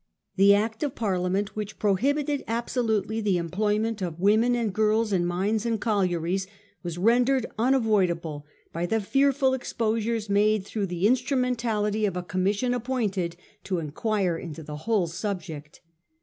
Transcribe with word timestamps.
The 0.35 0.55
Act 0.55 0.81
of 0.81 0.95
Parliament 0.95 1.55
which 1.55 1.77
prohibited 1.77 2.43
absolutely 2.47 3.21
the 3.21 3.37
employment 3.37 4.01
of 4.01 4.19
women 4.19 4.55
and 4.55 4.73
girls 4.73 5.13
in 5.13 5.27
mines 5.27 5.63
and 5.63 5.79
collieries 5.79 6.47
was 6.81 6.97
rendered 6.97 7.45
unavoid 7.59 8.09
able 8.09 8.47
by 8.73 8.87
the 8.87 8.99
fearful 8.99 9.53
exposures 9.53 10.27
made 10.27 10.65
through 10.65 10.87
the 10.87 11.05
in 11.05 11.13
strumentality 11.13 12.07
of 12.07 12.17
a 12.17 12.23
Commission 12.23 12.73
appointed 12.73 13.35
to 13.63 13.77
inquire 13.77 14.35
into 14.39 14.63
the 14.63 14.77
whole 14.87 15.05
subject. 15.05 15.81